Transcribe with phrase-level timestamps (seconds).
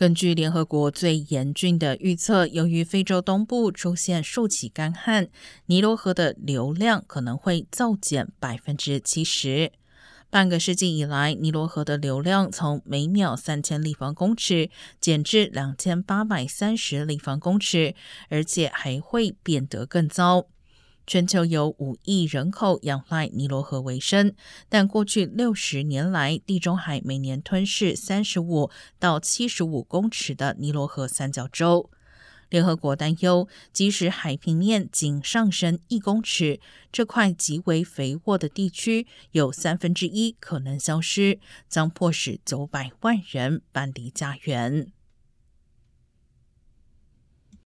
[0.00, 5.28] 根据联合国最严峻的预测，由于非洲东部出现数起干旱，
[5.66, 9.72] 尼罗河的流量可能会骤减百分之七十。
[10.30, 17.94] 半个世纪以来，尼罗河的流量从每秒三千立方公尺减至两千八百三十立方公尺，
[18.30, 20.46] 而且还会变得更糟。
[21.06, 24.34] 全球有五亿人口仰赖尼罗河为生，
[24.68, 31.90] 但过去六十年来，地中海每年吞噬三十五到七十五公尺的尼罗河三角洲。
[32.48, 36.58] 联合国担忧，即使海平面仅上升一公尺，
[36.90, 44.92] 这块极为肥沃的地区有三分之一可能消失，将迫使九百万人搬离家园。